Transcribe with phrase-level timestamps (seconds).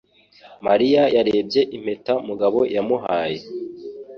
[0.67, 3.39] Mariya yarebye impeta Mugabo yamuhaye.